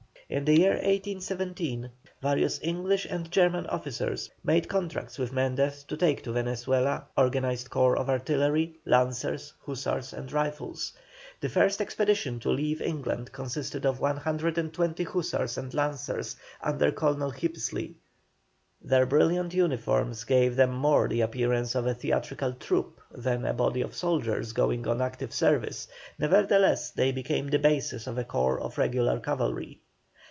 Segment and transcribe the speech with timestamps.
[0.33, 1.89] In the year 1817,
[2.21, 7.97] various English and German officers made contracts with Mendez to take to Venezuela organized corps
[7.97, 10.93] of artillery, lancers, hussars, and rifles.
[11.41, 17.95] The first expedition to leave England consisted of 120 hussars and lancers, under Colonel Hippisley.
[18.81, 23.81] Their brilliant uniforms gave them more the appearance of a theatrical troupe than a body
[23.81, 28.77] of soldiers going on active service; nevertheless they became the basis of a corps of
[28.77, 29.81] regular cavalry.